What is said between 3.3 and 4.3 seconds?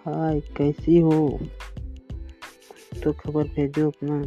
भेजो अपना।